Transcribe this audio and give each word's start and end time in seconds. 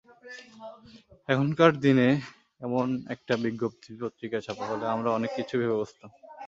এখনকার 1.29 1.71
দিনে 1.83 2.07
এমন 2.61 2.85
একটা 3.15 3.33
বিজ্ঞপ্তি 3.43 3.89
পত্রিকায় 4.01 4.45
ছাপা 4.47 4.65
হলে 4.69 4.85
আমরা 4.87 5.09
অনেক 5.17 5.31
কিছুই 5.37 5.59
ভেবে 5.61 5.79
বসতাম। 5.81 6.09